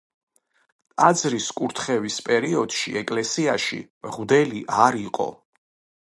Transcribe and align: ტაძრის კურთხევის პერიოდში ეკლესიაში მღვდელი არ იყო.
ტაძრის 1.01 1.49
კურთხევის 1.59 2.17
პერიოდში 2.29 2.93
ეკლესიაში 3.01 3.81
მღვდელი 4.09 4.63
არ 4.87 4.97
იყო. 5.03 5.29